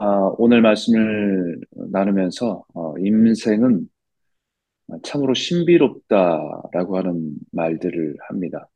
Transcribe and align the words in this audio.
아, 0.00 0.32
오늘 0.38 0.62
말씀을 0.62 1.60
나누면서 1.72 2.64
어, 2.72 2.94
인생은 2.98 3.88
참으로 5.02 5.34
신비롭다라고 5.34 6.96
하는 6.96 7.34
말들을 7.50 8.16
합니다. 8.28 8.68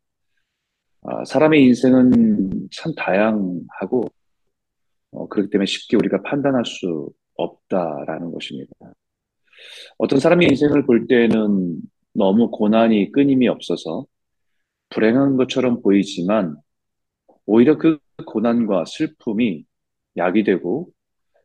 아, 1.02 1.24
사람의 1.24 1.62
인생은 1.64 2.68
참 2.72 2.92
다양하고 2.96 4.08
어, 5.12 5.28
그렇기 5.28 5.50
때문에 5.50 5.66
쉽게 5.66 5.96
우리가 5.96 6.22
판단할 6.22 6.64
수 6.66 7.12
없다라는 7.36 8.32
것입니다. 8.32 8.72
어떤 9.98 10.18
사람의 10.18 10.48
인생을 10.48 10.86
볼 10.86 11.06
때는 11.06 11.80
너무 12.14 12.50
고난이 12.50 13.12
끊임이 13.12 13.46
없어서 13.46 14.06
불행한 14.88 15.36
것처럼 15.36 15.82
보이지만 15.82 16.56
오히려 17.46 17.78
그 17.78 17.98
고난과 18.26 18.86
슬픔이 18.86 19.64
약이 20.16 20.42
되고 20.42 20.90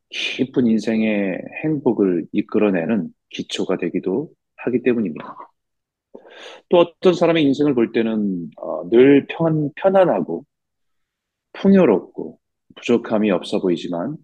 깊은 0.10 0.68
인생의 0.68 1.42
행복을 1.64 2.28
이끌어내는 2.32 3.10
기초가 3.30 3.78
되기도 3.78 4.32
하기 4.58 4.82
때문입니다. 4.84 5.38
또 6.70 6.78
어떤 6.78 7.14
사람의 7.14 7.44
인생을 7.44 7.74
볼 7.74 7.92
때는 7.92 8.50
어, 8.58 8.90
늘 8.90 9.26
편, 9.28 9.72
편안하고 9.76 10.46
풍요롭고 11.54 12.40
부족함이 12.76 13.32
없어 13.32 13.60
보이지만 13.60 14.18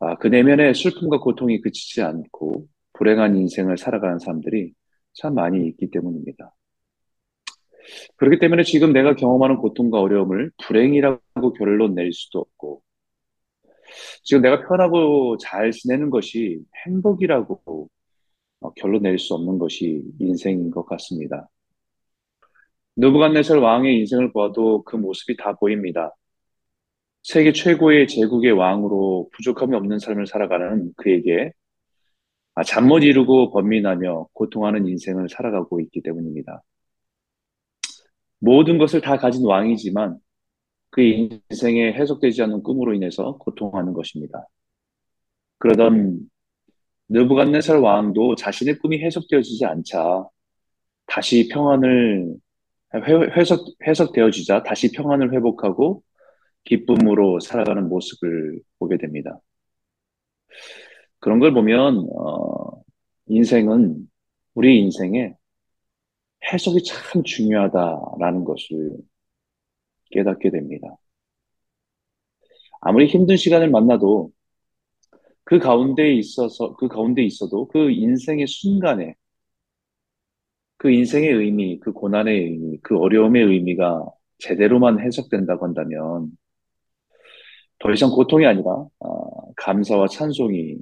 아, 0.00 0.16
그 0.16 0.28
내면의 0.28 0.74
슬픔과 0.74 1.18
고통이 1.20 1.60
그치지 1.60 2.02
않고 2.02 2.66
불행한 2.94 3.36
인생을 3.36 3.76
살아가는 3.76 4.18
사람들이 4.18 4.72
참 5.14 5.34
많이 5.34 5.66
있기 5.68 5.90
때문입니다. 5.90 6.54
그렇기 8.16 8.38
때문에 8.38 8.62
지금 8.62 8.92
내가 8.92 9.14
경험하는 9.14 9.56
고통과 9.56 10.00
어려움을 10.00 10.52
불행이라고 10.62 11.52
결론 11.54 11.94
낼 11.94 12.12
수도 12.12 12.40
없고 12.40 12.82
지금 14.22 14.42
내가 14.42 14.66
편하고 14.66 15.36
잘 15.38 15.70
지내는 15.70 16.10
것이 16.10 16.60
행복이라고 16.86 17.88
어, 18.60 18.72
결론 18.74 19.02
낼수 19.02 19.34
없는 19.34 19.58
것이 19.58 20.02
인생인 20.18 20.70
것 20.70 20.84
같습니다. 20.86 21.48
느부갓네살 22.96 23.58
왕의 23.58 23.98
인생을 24.00 24.32
봐도 24.32 24.82
그 24.84 24.96
모습이 24.96 25.36
다 25.36 25.54
보입니다. 25.54 26.14
세계 27.22 27.52
최고의 27.52 28.08
제국의 28.08 28.52
왕으로 28.52 29.28
부족함이 29.32 29.74
없는 29.76 29.98
삶을 29.98 30.26
살아가는 30.26 30.92
그에게 30.96 31.52
아, 32.54 32.62
잠못 32.62 33.02
이루고 33.04 33.52
번민하며 33.52 34.28
고통하는 34.32 34.86
인생을 34.86 35.28
살아가고 35.28 35.80
있기 35.80 36.02
때문입니다. 36.02 36.62
모든 38.38 38.78
것을 38.78 39.00
다 39.00 39.16
가진 39.16 39.46
왕이지만 39.46 40.18
그 40.90 41.02
인생에 41.02 41.92
해석되지 41.92 42.42
않는 42.42 42.62
꿈으로 42.62 42.94
인해서 42.94 43.36
고통하는 43.38 43.92
것입니다. 43.92 44.46
그러던 45.58 46.20
느부갓네살 47.08 47.78
왕도 47.78 48.36
자신의 48.36 48.78
꿈이 48.78 49.02
해석되어지지 49.02 49.64
않자 49.66 50.26
다시 51.06 51.48
평안을 51.48 52.34
해석 53.36 53.66
해석되어지자 53.86 54.62
다시 54.64 54.90
평안을 54.92 55.32
회복하고 55.34 56.02
기쁨으로 56.64 57.40
살아가는 57.40 57.88
모습을 57.88 58.60
보게 58.78 58.96
됩니다. 58.98 59.40
그런 61.20 61.38
걸 61.38 61.52
보면 61.52 62.06
어, 62.16 62.82
인생은 63.26 64.08
우리 64.54 64.80
인생에 64.80 65.34
해석이 66.52 66.82
참 66.84 67.22
중요하다라는 67.22 68.44
것을 68.44 68.96
깨닫게 70.10 70.50
됩니다. 70.50 70.96
아무리 72.82 73.06
힘든 73.06 73.36
시간을 73.36 73.70
만나도 73.70 74.32
그 75.44 75.58
가운데 75.58 76.12
있어서, 76.14 76.74
그 76.76 76.88
가운데 76.88 77.22
있어도 77.22 77.66
그 77.68 77.90
인생의 77.90 78.46
순간에 78.46 79.14
그 80.78 80.90
인생의 80.90 81.30
의미, 81.32 81.78
그 81.80 81.92
고난의 81.92 82.34
의미, 82.42 82.78
그 82.82 82.96
어려움의 82.98 83.44
의미가 83.44 84.06
제대로만 84.38 85.00
해석된다고 85.00 85.64
한다면 85.66 86.30
더 87.78 87.90
이상 87.92 88.10
고통이 88.10 88.46
아니라 88.46 88.86
어, 88.98 89.52
감사와 89.54 90.08
찬송이 90.08 90.76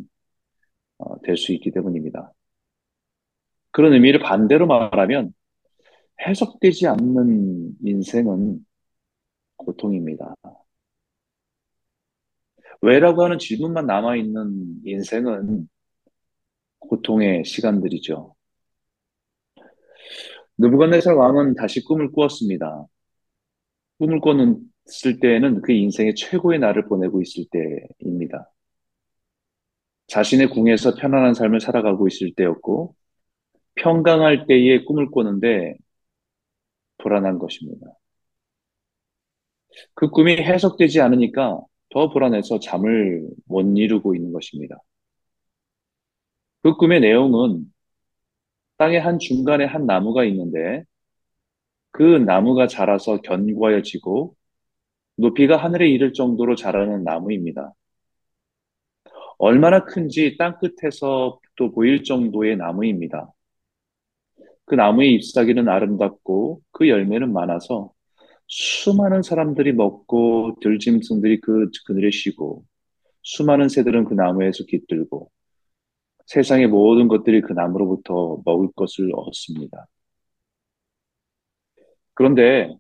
어, 0.98 1.20
될 1.22 1.36
수 1.36 1.52
있기 1.52 1.70
때문입니다. 1.72 2.32
그런 3.70 3.92
의미를 3.92 4.20
반대로 4.20 4.66
말하면 4.66 5.32
해석되지 6.26 6.86
않는 6.88 7.76
인생은 7.84 8.64
고통입니다. 9.58 10.34
왜라고 12.80 13.24
하는 13.24 13.38
질문만 13.38 13.86
남아있는 13.86 14.82
인생은 14.84 15.68
고통의 16.78 17.44
시간들이죠. 17.44 18.34
느부갓네살 20.58 21.14
왕은 21.14 21.54
다시 21.54 21.84
꿈을 21.84 22.10
꾸었습니다. 22.12 22.86
꿈을 23.98 24.20
꿨을 24.20 25.20
때에는 25.20 25.62
그 25.62 25.72
인생의 25.72 26.14
최고의 26.14 26.58
날을 26.60 26.86
보내고 26.86 27.20
있을 27.20 27.44
때입니다. 27.50 28.50
자신의 30.06 30.50
궁에서 30.50 30.94
편안한 30.94 31.34
삶을 31.34 31.60
살아가고 31.60 32.08
있을 32.08 32.32
때였고, 32.34 32.94
평강할 33.74 34.46
때에 34.46 34.84
꿈을 34.84 35.10
꾸는데 35.10 35.76
불안한 36.98 37.38
것입니다. 37.38 37.97
그 39.94 40.10
꿈이 40.10 40.36
해석되지 40.36 41.00
않으니까 41.00 41.60
더 41.90 42.10
불안해서 42.10 42.60
잠을 42.60 43.26
못 43.46 43.62
이루고 43.76 44.14
있는 44.14 44.32
것입니다. 44.32 44.76
그 46.62 46.76
꿈의 46.76 47.00
내용은 47.00 47.64
땅의 48.78 49.00
한 49.00 49.18
중간에 49.18 49.64
한 49.64 49.86
나무가 49.86 50.24
있는데 50.24 50.84
그 51.90 52.02
나무가 52.02 52.66
자라서 52.66 53.20
견고하여지고 53.22 54.34
높이가 55.16 55.56
하늘에 55.56 55.88
이를 55.88 56.12
정도로 56.12 56.54
자라는 56.54 57.04
나무입니다. 57.04 57.74
얼마나 59.38 59.84
큰지 59.84 60.36
땅 60.38 60.58
끝에서 60.58 61.40
또 61.56 61.72
보일 61.72 62.04
정도의 62.04 62.56
나무입니다. 62.56 63.32
그 64.64 64.74
나무의 64.74 65.14
잎사귀는 65.14 65.68
아름답고 65.68 66.60
그 66.72 66.88
열매는 66.88 67.32
많아서 67.32 67.92
수많은 68.48 69.22
사람들이 69.22 69.72
먹고 69.72 70.56
들짐승들이 70.62 71.40
그 71.40 71.70
그늘에 71.86 72.10
쉬고 72.10 72.64
수많은 73.22 73.68
새들은 73.68 74.04
그 74.06 74.14
나무에서 74.14 74.64
깃들고 74.64 75.30
세상의 76.26 76.66
모든 76.68 77.08
것들이 77.08 77.42
그 77.42 77.52
나무로부터 77.52 78.40
먹을 78.44 78.68
것을 78.74 79.10
얻습니다. 79.14 79.86
그런데 82.14 82.74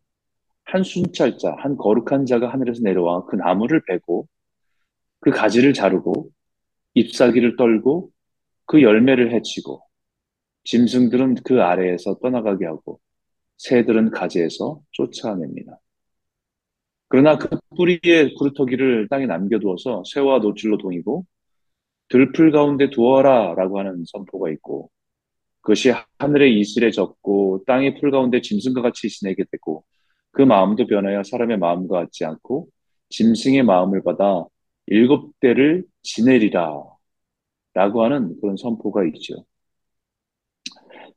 한 0.64 0.82
순찰자, 0.82 1.54
한 1.58 1.76
거룩한 1.76 2.26
자가 2.26 2.52
하늘에서 2.52 2.82
내려와 2.82 3.26
그 3.26 3.36
나무를 3.36 3.82
베고 3.86 4.26
그 5.20 5.30
가지를 5.30 5.72
자르고 5.72 6.30
잎사귀를 6.94 7.56
떨고 7.56 8.10
그 8.66 8.82
열매를 8.82 9.32
해치고 9.32 9.82
짐승들은 10.64 11.36
그 11.44 11.62
아래에서 11.62 12.18
떠나가게 12.20 12.66
하고 12.66 13.00
새들은 13.58 14.10
가지에서 14.10 14.80
쫓아냅니다. 14.92 15.78
그러나 17.08 17.38
그 17.38 17.48
뿌리의 17.76 18.34
구루터기를 18.34 19.08
땅에 19.08 19.26
남겨두어서 19.26 20.02
새와 20.06 20.38
노출로 20.40 20.78
동이고 20.78 21.24
들풀 22.08 22.52
가운데 22.52 22.90
두어라 22.90 23.54
라고 23.54 23.78
하는 23.78 24.04
선포가 24.06 24.50
있고 24.52 24.90
그것이 25.62 25.92
하늘의 26.18 26.58
이슬에 26.60 26.90
젖고 26.90 27.64
땅의 27.66 28.00
풀 28.00 28.10
가운데 28.10 28.40
짐승과 28.40 28.82
같이 28.82 29.08
지내게 29.08 29.44
되고 29.50 29.84
그 30.32 30.42
마음도 30.42 30.86
변하여 30.86 31.22
사람의 31.22 31.58
마음과 31.58 32.00
같지 32.00 32.24
않고 32.24 32.68
짐승의 33.10 33.64
마음을 33.64 34.02
받아 34.04 34.44
일곱 34.86 35.38
대를 35.40 35.84
지내리라 36.02 36.82
라고 37.74 38.04
하는 38.04 38.38
그런 38.40 38.56
선포가 38.56 39.04
있죠. 39.06 39.44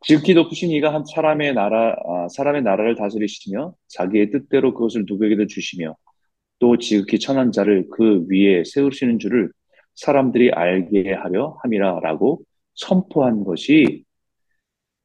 지극히 0.02 0.34
높으신 0.34 0.72
이가 0.72 0.94
한 0.94 1.04
사람의 1.06 1.54
나라, 1.54 1.96
아, 2.06 2.28
사람의 2.30 2.64
나라를 2.64 2.96
다스리시며 2.96 3.76
자기의 3.88 4.32
뜻대로 4.32 4.74
그것을 4.74 5.06
누구에게도 5.08 5.46
주시며 5.48 5.96
또 6.60 6.78
지극히 6.78 7.20
천한 7.20 7.52
자를 7.52 7.88
그 7.92 8.26
위에 8.30 8.64
세우시는 8.66 9.20
줄을 9.20 9.52
사람들이 9.96 10.52
알게 10.52 11.14
하려 11.14 11.58
함이라라고 11.62 12.42
선포한 12.76 13.44
것이 13.44 14.04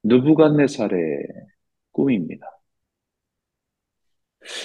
느부갓네살의 0.04 0.98
꿈입니다. 1.92 2.46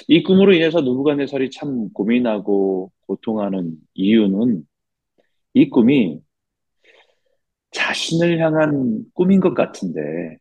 이 0.07 0.23
꿈으로 0.23 0.53
인해서 0.53 0.81
느부갓네살이 0.81 1.49
참 1.49 1.89
고민하고 1.91 2.91
고통하는 3.07 3.75
이유는 3.95 4.63
이 5.53 5.69
꿈이 5.69 6.21
자신을 7.71 8.39
향한 8.39 9.05
꿈인 9.13 9.39
것 9.39 9.53
같은데, 9.53 10.37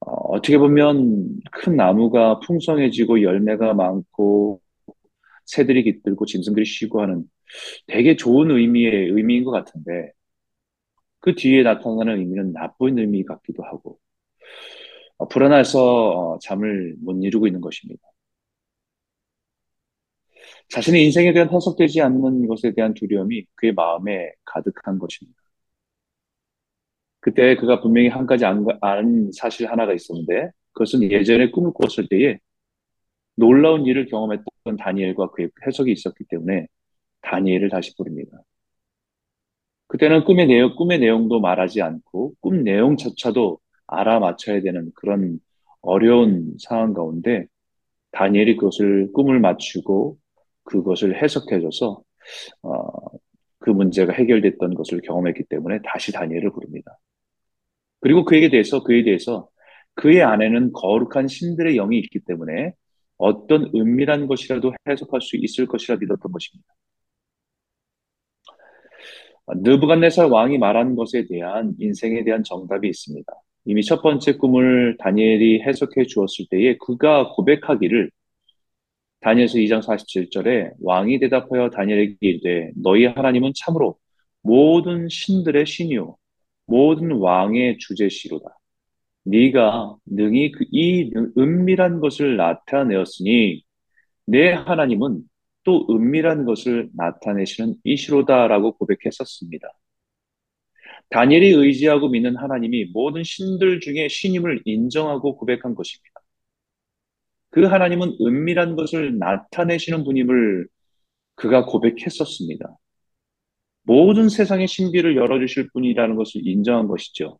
어, 0.00 0.40
떻게 0.40 0.58
보면 0.58 1.40
큰 1.52 1.76
나무가 1.76 2.40
풍성해지고 2.40 3.22
열매가 3.22 3.74
많고 3.74 4.60
새들이 5.46 5.84
깃들고 5.84 6.26
짐승들이 6.26 6.64
쉬고 6.64 7.02
하는 7.02 7.24
되게 7.86 8.16
좋은 8.16 8.50
의미의 8.50 9.10
의미인 9.10 9.44
것 9.44 9.50
같은데 9.52 10.12
그 11.20 11.34
뒤에 11.34 11.62
나타나는 11.62 12.18
의미는 12.18 12.52
나쁜 12.52 12.98
의미 12.98 13.24
같기도 13.24 13.62
하고 13.64 13.98
어, 15.18 15.28
불안해서 15.28 16.34
어, 16.34 16.38
잠을 16.40 16.96
못 17.00 17.22
이루고 17.22 17.46
있는 17.46 17.60
것입니다. 17.60 18.02
자신의 20.70 21.04
인생에 21.04 21.32
대한 21.32 21.50
해석되지 21.50 22.00
않는 22.02 22.46
것에 22.46 22.72
대한 22.74 22.94
두려움이 22.94 23.44
그의 23.56 23.72
마음에 23.74 24.32
가득한 24.44 24.98
것입니다. 24.98 25.40
그때 27.20 27.56
그가 27.56 27.80
분명히 27.80 28.08
한 28.08 28.26
가지 28.26 28.44
안, 28.44 28.64
아는 28.80 29.30
사실 29.32 29.70
하나가 29.70 29.92
있었는데 29.92 30.50
그것은 30.72 31.02
예전에 31.02 31.50
꿈을 31.50 31.72
꿨을 31.74 32.08
때에 32.08 32.38
놀라운 33.36 33.86
일을 33.86 34.06
경험했던 34.06 34.76
다니엘과 34.78 35.30
그의 35.30 35.50
해석이 35.66 35.92
있었기 35.92 36.24
때문에 36.28 36.66
다니엘을 37.22 37.70
다시 37.70 37.94
부릅니다. 37.96 38.38
그때는 39.88 40.24
꿈의 40.24 40.46
내용, 40.46 40.76
꿈의 40.76 41.00
내용도 41.00 41.40
말하지 41.40 41.82
않고 41.82 42.34
꿈 42.40 42.62
내용조차도 42.62 43.58
알아맞혀야 43.88 44.62
되는 44.62 44.90
그런 44.94 45.40
어려운 45.82 46.54
상황 46.58 46.92
가운데 46.94 47.46
다니엘이 48.12 48.56
그것을 48.56 49.12
꿈을 49.12 49.40
맞추고 49.40 50.16
그것을 50.64 51.20
해석해줘서 51.22 52.02
어, 52.62 52.82
그 53.58 53.70
문제가 53.70 54.12
해결됐던 54.12 54.74
것을 54.74 55.00
경험했기 55.02 55.44
때문에 55.44 55.80
다시 55.84 56.12
다니엘을 56.12 56.50
부릅니다. 56.52 56.98
그리고 58.00 58.24
그에게 58.24 58.48
대해서 58.48 58.82
그에 58.82 59.04
대해서 59.04 59.48
그의 59.94 60.22
안에는 60.22 60.72
거룩한 60.72 61.28
신들의 61.28 61.76
영이 61.76 61.98
있기 61.98 62.20
때문에 62.20 62.72
어떤 63.18 63.70
은밀한 63.74 64.26
것이라도 64.26 64.72
해석할 64.88 65.20
수 65.20 65.36
있을 65.36 65.66
것이라 65.66 65.98
믿었던 65.98 66.32
것입니다. 66.32 66.74
느부갓네살 69.48 70.26
왕이 70.26 70.58
말한 70.58 70.94
것에 70.94 71.26
대한 71.26 71.74
인생에 71.78 72.24
대한 72.24 72.42
정답이 72.44 72.88
있습니다. 72.88 73.32
이미 73.66 73.82
첫 73.82 74.00
번째 74.00 74.36
꿈을 74.36 74.96
다니엘이 74.98 75.62
해석해 75.62 76.04
주었을 76.06 76.46
때에 76.50 76.76
그가 76.78 77.32
고백하기를 77.34 78.10
다니엘서 79.20 79.58
2장 79.58 79.82
47절에 79.82 80.72
왕이 80.80 81.18
대답하여 81.20 81.68
다니엘에게 81.70 82.16
이르되 82.20 82.72
너희 82.76 83.04
하나님은 83.04 83.52
참으로 83.54 83.98
모든 84.42 85.08
신들의 85.10 85.66
신이요 85.66 86.16
모든 86.70 87.12
왕의 87.12 87.78
주제시로다. 87.78 88.48
네가 89.24 89.96
능히 90.06 90.52
그 90.52 90.64
이 90.72 91.10
은밀한 91.38 92.00
것을 92.00 92.36
나타내었으니 92.36 93.62
내 94.26 94.52
하나님은 94.52 95.22
또 95.64 95.86
은밀한 95.90 96.44
것을 96.46 96.90
나타내시는 96.94 97.74
이시로다라고 97.84 98.76
고백했었습니다. 98.78 99.68
다니엘이 101.10 101.50
의지하고 101.50 102.08
믿는 102.08 102.36
하나님이 102.36 102.86
모든 102.92 103.24
신들 103.24 103.80
중에 103.80 104.08
신임을 104.08 104.62
인정하고 104.64 105.36
고백한 105.36 105.74
것입니다. 105.74 106.20
그 107.50 107.64
하나님은 107.64 108.18
은밀한 108.20 108.76
것을 108.76 109.18
나타내시는 109.18 110.04
분임을 110.04 110.68
그가 111.34 111.66
고백했었습니다. 111.66 112.76
모든 113.82 114.28
세상의 114.28 114.68
신비를 114.68 115.16
열어주실 115.16 115.70
분이라는 115.72 116.16
것을 116.16 116.46
인정한 116.46 116.86
것이죠. 116.86 117.38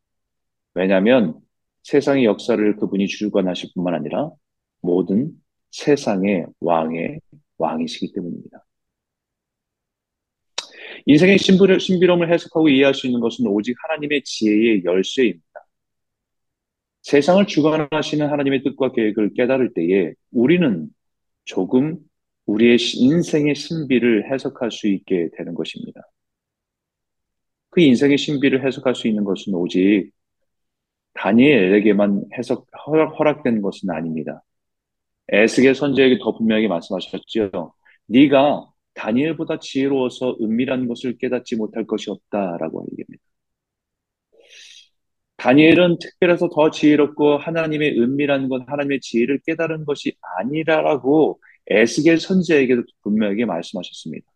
왜냐하면 0.75 1.35
세상의 1.83 2.25
역사를 2.25 2.77
그분이 2.77 3.07
주관하실 3.09 3.71
뿐만 3.75 3.95
아니라 3.95 4.31
모든 4.81 5.33
세상의 5.71 6.47
왕의 6.61 7.21
왕이시기 7.59 8.13
때문입니다. 8.13 8.65
인생의 11.07 11.39
신비로움을 11.39 12.33
해석하고 12.33 12.69
이해할 12.69 12.95
수 12.95 13.07
있는 13.07 13.21
것은 13.21 13.47
오직 13.47 13.75
하나님의 13.83 14.23
지혜의 14.25 14.85
열쇠입니다. 14.85 15.45
세상을 17.03 17.47
주관하시는 17.47 18.29
하나님의 18.29 18.63
뜻과 18.63 18.93
계획을 18.93 19.33
깨달을 19.35 19.73
때에 19.73 20.13
우리는 20.31 20.89
조금 21.45 21.99
우리의 22.47 22.77
인생의 22.95 23.55
신비를 23.55 24.31
해석할 24.33 24.71
수 24.71 24.89
있게 24.89 25.31
되는 25.37 25.55
것입니다. 25.55 26.03
그 27.71 27.81
인생의 27.81 28.19
신비를 28.19 28.67
해석할 28.67 28.95
수 28.95 29.09
있는 29.09 29.25
것은 29.25 29.55
오직 29.55 30.11
다니엘에게만 31.15 32.25
해석 32.39 32.67
허락된 33.19 33.63
것은 33.63 33.91
아닙니다. 33.91 34.43
에스겔 35.29 35.75
선지에게 35.75 36.19
더 36.23 36.37
분명히 36.37 36.69
말씀하셨죠. 36.69 37.75
네가 38.07 38.71
다니엘보다 38.95 39.59
지혜로워서 39.61 40.37
은밀한 40.41 40.89
것을 40.89 41.19
깨닫지 41.19 41.57
못할 41.57 41.87
것이 41.87 42.11
없다라고 42.11 42.87
얘기합니다. 42.93 43.25
다니엘은 45.37 45.99
특별해서 45.99 46.51
더 46.51 46.71
지혜롭고 46.71 47.39
하나님의 47.39 47.99
은밀한 47.99 48.49
것, 48.49 48.63
하나님의 48.69 49.01
지혜를 49.01 49.41
깨달은 49.47 49.87
것이 49.87 50.13
아니라라고 50.39 51.41
에스겔 51.69 52.19
선지에게도 52.19 52.83
분명하게 53.03 53.47
말씀하셨습니다. 53.47 54.27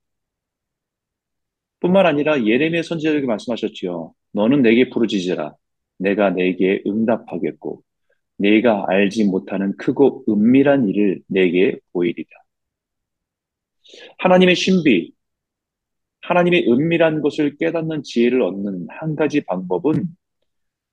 뿐만 1.84 2.06
아니라 2.06 2.46
예레미야 2.46 2.82
선지자에게 2.82 3.26
말씀하셨지요. 3.26 4.14
너는 4.32 4.62
내게 4.62 4.88
부르짖으라. 4.88 5.54
내가 5.98 6.31
내게 6.31 6.82
응답하겠고 6.86 7.82
내가 8.38 8.86
알지 8.88 9.25
못하는 9.25 9.76
크고 9.76 10.25
은밀한 10.26 10.88
일을 10.88 11.20
내게 11.26 11.78
보이리라. 11.92 12.31
하나님의 14.16 14.54
신비, 14.56 15.12
하나님의 16.22 16.72
은밀한 16.72 17.20
것을 17.20 17.58
깨닫는 17.58 18.02
지혜를 18.02 18.40
얻는 18.40 18.87
한 18.88 19.14
가지 19.14 19.44
방법은 19.44 20.06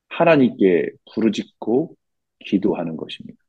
하나님께 0.09 0.89
부르짖고 1.13 1.95
기도하는 2.39 2.97
것입니다. 2.97 3.39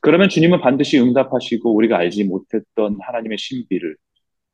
그러면 0.00 0.28
주님은 0.28 0.60
반드시 0.60 1.00
응답하시고 1.00 1.74
우리가 1.74 1.98
알지 1.98 2.22
못했던 2.24 2.96
하나님의 3.00 3.38
신비를 3.38 3.96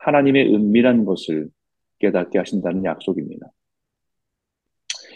하나님의 0.07 0.55
은밀한 0.55 1.05
것을 1.05 1.49
깨닫게 1.99 2.39
하신다는 2.39 2.85
약속입니다. 2.85 3.47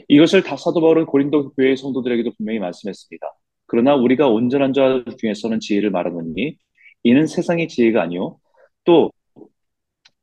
이것을 0.08 0.42
다 0.42 0.56
사도 0.56 0.81
바울은 0.81 1.06
고린도 1.06 1.52
교회 1.52 1.76
성도들에게도 1.76 2.32
분명히 2.37 2.58
말씀했습니다. 2.58 3.26
그러나 3.66 3.94
우리가 3.94 4.28
온전한 4.28 4.72
자 4.72 5.04
중에서는 5.19 5.60
지혜를 5.60 5.90
말하느니 5.90 6.56
이는 7.02 7.26
세상의 7.26 7.69
지혜가 7.69 8.02
아니요 8.02 8.38
또 8.84 9.10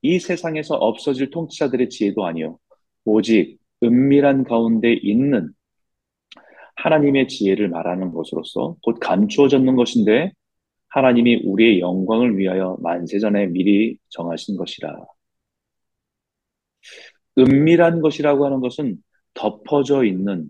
이 0.01 0.19
세상에서 0.19 0.75
없어질 0.75 1.31
통치자들의 1.31 1.89
지혜도 1.89 2.25
아니요 2.25 2.59
오직 3.05 3.57
은밀한 3.83 4.43
가운데 4.43 4.93
있는 4.93 5.49
하나님의 6.75 7.27
지혜를 7.27 7.69
말하는 7.69 8.11
것으로서 8.13 8.75
곧 8.83 8.99
감추어졌는 8.99 9.75
것인데 9.75 10.31
하나님이 10.89 11.41
우리의 11.43 11.79
영광을 11.79 12.37
위하여 12.37 12.77
만세전에 12.81 13.47
미리 13.47 13.97
정하신 14.09 14.57
것이라. 14.57 14.95
은밀한 17.37 18.01
것이라고 18.01 18.45
하는 18.45 18.59
것은 18.59 18.97
덮어져 19.33 20.03
있는, 20.03 20.47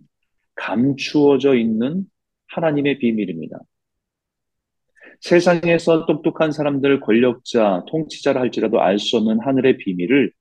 감추어져 0.55 1.55
있는 1.55 2.05
하나님의 2.47 2.99
비밀입니다. 2.99 3.59
세상에서 5.19 6.05
똑똑한 6.05 6.51
사람들, 6.51 6.99
권력자, 7.01 7.85
통치자를 7.89 8.39
할지라도 8.39 8.81
알 8.81 8.99
수 8.99 9.17
없는 9.17 9.39
하늘의 9.41 9.77
비밀을 9.77 10.31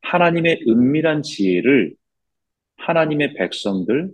하나님의 0.00 0.64
은밀한 0.66 1.22
지혜를 1.22 1.94
하나님의 2.76 3.34
백성들, 3.34 4.10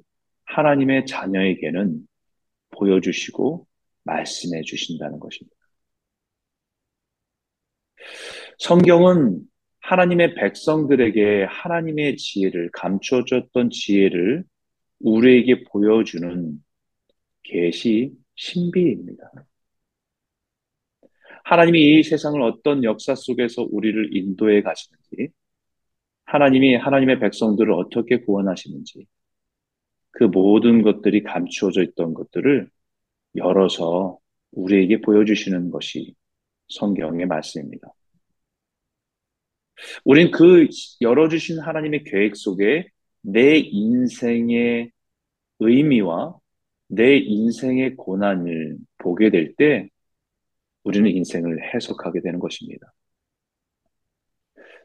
하나님의 0.47 1.07
자녀에게는 1.07 2.01
보여주시고 2.71 3.67
말씀해 4.05 4.63
주신다는 4.63 5.19
것입니다. 5.19 5.57
성경은 8.59 9.41
하나님의 9.81 10.35
백성들에게 10.35 11.45
하나님의 11.45 12.17
지혜를 12.17 12.71
감춰줬던 12.73 13.71
지혜를 13.71 14.45
우리에게 15.01 15.65
보여주는 15.65 16.63
계시 17.43 18.13
신비입니다. 18.37 19.31
하나님이 21.45 21.99
이 21.99 22.03
세상을 22.03 22.41
어떤 22.41 22.85
역사 22.85 23.15
속에서 23.15 23.67
우리를 23.71 24.17
인도해 24.17 24.63
가시는지, 24.63 25.29
하나님이 26.25 26.77
하나님의 26.77 27.21
백성들을 27.21 27.71
어떻게 27.73 28.21
구원하시는지, 28.21 29.07
그 30.13 30.25
모든 30.25 30.83
것들이 30.83 31.23
감추어져 31.23 31.83
있던 31.83 32.15
것들을 32.15 32.71
열어서 33.37 34.19
우리에게 34.53 35.01
보여주시는 35.01 35.71
것이 35.71 36.15
성경의 36.69 37.27
말씀입니다. 37.27 37.93
우린 40.05 40.31
그 40.31 40.69
열어주신 41.01 41.61
하나님의 41.61 42.05
계획 42.05 42.37
속에 42.37 42.89
내 43.23 43.57
인생의 43.59 44.91
의미와 45.59 46.39
내 46.89 47.17
인생의 47.17 47.97
고난을 47.97 48.77
보게 48.99 49.31
될 49.31 49.55
때 49.57 49.89
우리는 50.85 51.11
인생을 51.11 51.75
해석하게 51.75 52.21
되는 52.21 52.39
것입니다. 52.39 52.93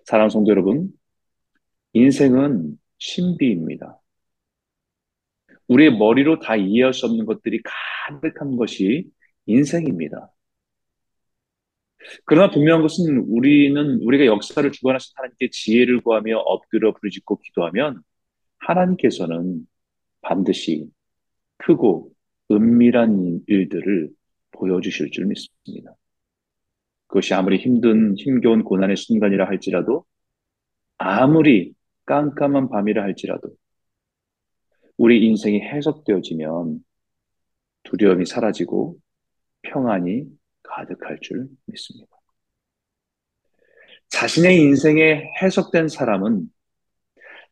사랑하는 0.06 0.30
성도 0.30 0.52
여러분, 0.52 0.92
인생은 1.94 2.80
신비입니다. 2.98 4.00
우리의 5.70 5.98
머리로 5.98 6.40
다 6.40 6.56
이해할 6.56 6.94
수 6.94 7.06
없는 7.06 7.26
것들이 7.26 7.62
가득한 8.10 8.58
것이 8.58 9.10
인생입니다. 9.46 10.32
그러나 12.26 12.50
분명한 12.50 12.82
것은 12.82 13.18
우리는 13.28 14.00
우리가 14.02 14.26
역사를 14.26 14.70
주관하신 14.72 15.14
하나님께 15.16 15.50
지혜를 15.52 16.02
구하며 16.02 16.38
엎드려 16.40 16.94
부르짖고 16.94 17.40
기도하면 17.40 18.02
하나님께서는 18.60 19.68
반드시 20.22 20.90
크고 21.58 22.12
은밀한 22.52 23.42
일들을 23.48 24.10
보여주실 24.52 25.12
줄 25.12 25.26
믿습니다. 25.26 25.94
그것이 27.08 27.34
아무리 27.34 27.58
힘든 27.58 28.16
힘겨운 28.18 28.64
고난의 28.64 28.96
순간이라 28.96 29.48
할지라도 29.48 30.06
아무리 30.98 31.74
깜깜한 32.06 32.70
밤이라 32.70 33.04
할지라도 33.04 33.50
우리 35.00 35.26
인생이 35.26 35.62
해석되어지면 35.62 36.84
두려움이 37.84 38.26
사라지고 38.26 38.98
평안이 39.62 40.26
가득할 40.62 41.20
줄 41.22 41.48
믿습니다. 41.68 42.12
자신의 44.10 44.60
인생에 44.60 45.32
해석된 45.42 45.88
사람은 45.88 46.52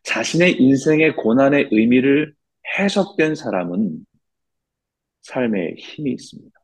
자신의 0.03 0.61
인생의 0.61 1.15
고난의 1.15 1.69
의미를 1.71 2.35
해석된 2.77 3.35
사람은 3.35 4.05
삶에 5.21 5.75
힘이 5.77 6.11
있습니다. 6.11 6.59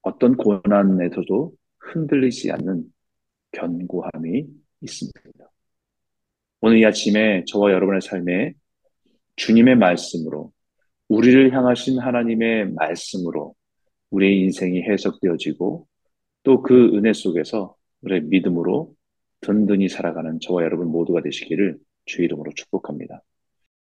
어떤 0.00 0.38
고난에서도 0.38 1.52
흔들리지 1.78 2.50
않는 2.50 2.84
견고함이 3.50 4.46
있습니다. 4.80 5.20
오늘 6.62 6.78
이 6.78 6.86
아침에 6.86 7.44
저와 7.46 7.72
여러분의 7.72 8.00
삶에 8.00 8.54
주님의 9.36 9.76
말씀으로 9.76 10.52
우리를 11.08 11.52
향하신 11.54 11.98
하나님의 11.98 12.72
말씀으로 12.72 13.54
우리의 14.10 14.40
인생이 14.40 14.82
해석되어지고 14.82 15.86
또 16.44 16.62
그 16.62 16.96
은혜 16.96 17.12
속에서 17.12 17.76
우리의 18.02 18.22
믿음으로 18.24 18.94
든든히 19.40 19.88
살아가는 19.88 20.40
저와 20.40 20.64
여러분 20.64 20.88
모두가 20.88 21.22
되시기를 21.22 21.78
주 22.06 22.22
이름으로 22.22 22.52
축복합니다. 22.54 23.22